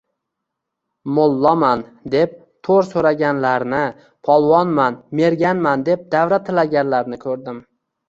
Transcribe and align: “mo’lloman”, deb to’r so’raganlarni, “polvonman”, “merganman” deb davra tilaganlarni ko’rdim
“mo’lloman”, 1.17 1.83
deb 2.15 2.33
to’r 2.69 2.89
so’raganlarni, 2.95 3.85
“polvonman”, 4.31 5.01
“merganman” 5.23 5.89
deb 5.95 6.13
davra 6.19 6.45
tilaganlarni 6.53 7.25
ko’rdim 7.29 7.67